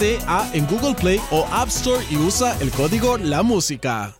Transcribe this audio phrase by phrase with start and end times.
[0.00, 4.19] I-B-O-T-T-A en Google Play o App Store y usa el código La Música.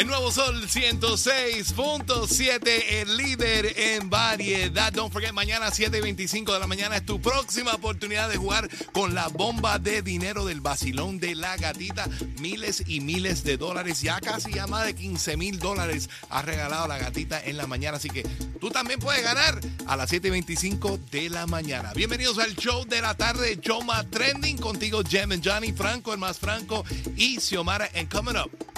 [0.00, 4.90] El nuevo Sol 106.7, el líder en variedad.
[4.90, 9.28] Don't forget, mañana 7.25 de la mañana es tu próxima oportunidad de jugar con la
[9.28, 12.08] bomba de dinero del vacilón de la gatita.
[12.38, 16.88] Miles y miles de dólares, ya casi ya más de 15 mil dólares ha regalado
[16.88, 17.98] la gatita en la mañana.
[17.98, 18.22] Así que
[18.58, 21.92] tú también puedes ganar a las 7.25 de la mañana.
[21.92, 24.56] Bienvenidos al show de la tarde, más trending.
[24.56, 27.90] Contigo, Jem and Johnny, Franco, el más Franco y Xiomara.
[27.94, 28.69] And coming up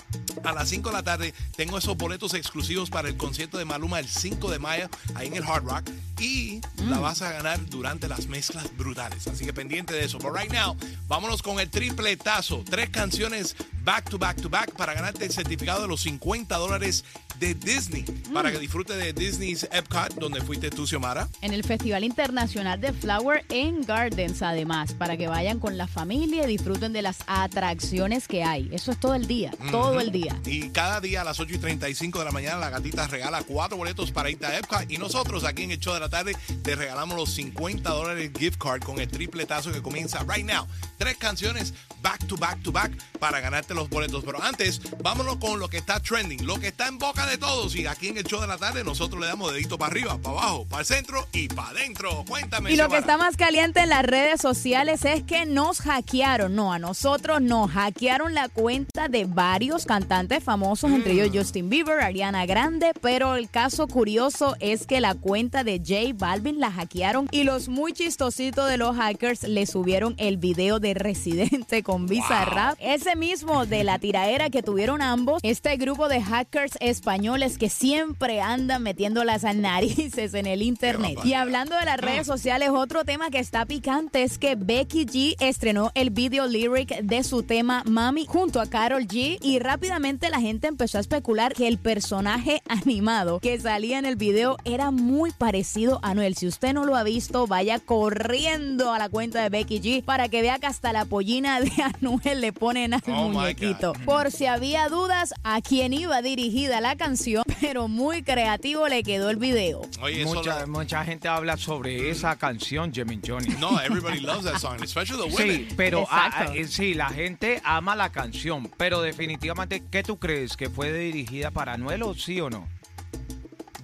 [0.45, 1.35] a las 5 de la tarde.
[1.57, 5.35] Tengo esos boletos exclusivos para el concierto de Maluma el 5 de mayo ahí en
[5.35, 5.91] el Hard Rock
[6.23, 9.27] y la vas a ganar durante las mezclas brutales.
[9.27, 10.19] Así que pendiente de eso.
[10.19, 10.77] But right now,
[11.09, 12.63] vámonos con el tripletazo.
[12.69, 17.05] Tres canciones back to back to back para ganarte el certificado de los 50 dólares
[17.41, 21.29] de Disney para que disfrute de Disney's Epcot donde fuiste tú, Xiomara.
[21.41, 26.45] En el Festival Internacional de Flower and Gardens, además, para que vayan con la familia
[26.45, 28.69] y disfruten de las atracciones que hay.
[28.73, 30.41] Eso es todo el día, todo el día.
[30.47, 33.77] Y cada día a las 8 y 35 de la mañana la gatita regala cuatro
[33.77, 34.89] boletos para irte a Epcot.
[34.89, 38.59] Y nosotros aquí en el show de la tarde te regalamos los 50 dólares gift
[38.59, 40.69] card con el tripletazo que comienza right now.
[40.99, 44.23] Tres canciones back to back to back para ganarte los boletos.
[44.25, 47.75] Pero antes, vámonos con lo que está trending, lo que está en boca de todos.
[47.75, 50.39] Y aquí en el show de la tarde nosotros le damos dedito para arriba, para
[50.39, 52.25] abajo, para el centro y para adentro.
[52.29, 52.73] Cuéntame.
[52.73, 56.73] Y lo que está más caliente en las redes sociales es que nos hackearon, no,
[56.73, 62.45] a nosotros nos hackearon la cuenta de varios cantantes famosos, entre ellos Justin Bieber, Ariana
[62.45, 67.45] Grande, pero el caso curioso es que la cuenta de J Balvin la hackearon y
[67.45, 73.15] los muy chistositos de los hackers le subieron el video de Residente con Bizarrap, ese
[73.15, 78.83] mismo de la tiraera que tuvieron ambos, este grupo de hackers españoles que siempre andan
[78.83, 81.19] metiendo las narices en el internet.
[81.25, 85.37] Y hablando de las redes sociales, otro tema que está picante es que Becky G
[85.39, 90.41] estrenó el video lyric de su tema Mami junto a Carol G y rápidamente la
[90.41, 95.31] gente empezó a especular que el personaje animado que salía en el video era muy
[95.31, 96.35] parecido a Noel.
[96.37, 100.29] Si usted no lo ha visto, vaya corriendo a la cuenta de Becky G para
[100.29, 101.71] que vea que hasta la pollina de
[102.01, 103.93] Anuel le ponen al Oh, muñequito.
[104.05, 109.31] Por si había dudas a quién iba dirigida la canción, pero muy creativo le quedó
[109.31, 109.83] el video.
[110.01, 113.55] Oye, Mucha, lo- mucha gente habla sobre esa canción, Jimmy Johnny.
[113.59, 115.69] No, everybody loves that song, especially the women.
[115.69, 120.19] Sí, pero ah, ah, eh, sí, la gente ama la canción, pero definitivamente, ¿qué tú
[120.19, 120.57] crees?
[120.57, 122.67] ¿Que fue dirigida para Anuel o sí o no?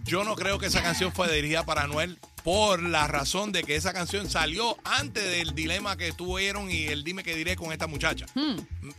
[0.09, 3.77] Yo no creo que esa canción fue dirigida para Anuel por la razón de que
[3.77, 7.87] esa canción salió antes del dilema que tuvieron y el dime que diré con esta
[7.87, 8.27] muchacha.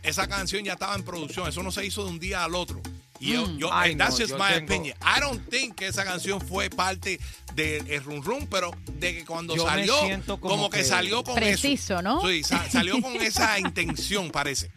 [0.02, 2.80] Esa canción ya estaba en producción, eso no se hizo de un día al otro.
[3.18, 4.96] Y yo, yo Ay, and that's no, just yo my tengo- opinion.
[5.02, 7.20] I don't think que esa canción fue parte
[7.54, 9.94] del Run Run, pero de que cuando Yo salió,
[10.26, 12.02] como, como que, que- salió con Preciso, eso.
[12.02, 12.26] ¿no?
[12.26, 14.70] Sí, sa- salió con esa intención, parece.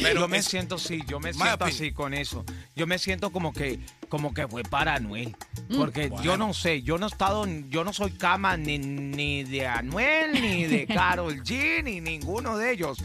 [0.00, 1.74] Pero yo me es- siento sí, yo me siento opinion.
[1.74, 2.44] así con eso.
[2.76, 5.36] Yo me siento como que como que fue para Anuel,
[5.68, 5.76] Mm.
[5.76, 6.24] porque Bueno.
[6.24, 10.32] yo no sé, yo no he estado, yo no soy cama ni, ni de Anuel
[10.40, 12.98] ni de Carol G ni ninguno de ellos,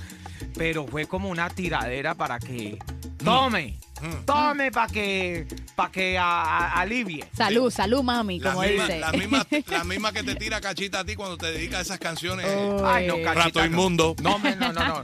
[0.55, 2.77] pero fue como una tiradera para que
[3.23, 3.77] tome.
[4.25, 7.23] Tome para que, para que a- a- alivie.
[7.33, 8.99] Salud, salud, mami, La como misma, dice.
[8.99, 11.99] la, misma, la misma que te tira cachita a ti cuando te dedicas a esas
[11.99, 12.45] canciones.
[12.83, 14.13] Ay, no, cachita, Rato inmundo.
[14.21, 14.83] No, me- no, no,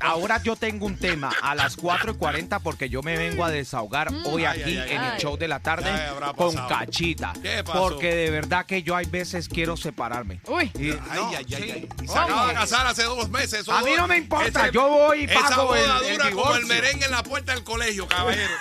[0.00, 3.50] Ahora yo tengo un tema a las 4 y 40 porque yo me vengo a
[3.50, 5.12] desahogar hoy Ay, aquí ay, en ay.
[5.14, 5.90] el show de la tarde
[6.36, 7.32] con cachita.
[7.64, 10.40] Porque de verdad que yo hay veces quiero separarme.
[10.46, 10.70] Uy.
[10.78, 12.06] Y- Ay, no, ay, ay, sí.
[12.06, 13.68] se acaba de casar hace dos meses.
[13.68, 16.18] A mí dura- no me importa, ese- yo voy y Esa pago boda el- el
[16.18, 18.52] dura como el merengue en la puerta del colegio, caballero.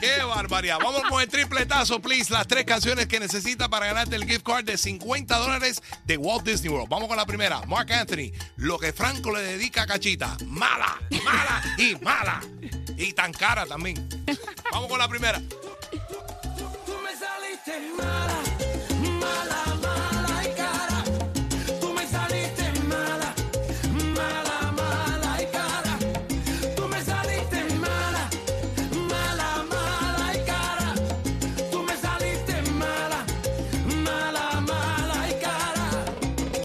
[0.00, 0.78] Qué barbaridad.
[0.82, 2.32] Vamos con el tripletazo, please.
[2.32, 6.44] Las tres canciones que necesita para ganarte el gift card de 50 dólares de Walt
[6.44, 6.88] Disney World.
[6.88, 7.62] Vamos con la primera.
[7.66, 8.32] Mark Anthony.
[8.56, 10.36] Lo que Franco le dedica a Cachita.
[10.46, 12.40] Mala, mala y mala.
[12.96, 14.08] Y tan cara también.
[14.72, 15.40] Vamos con la primera.
[15.40, 18.31] Tú me saliste mal.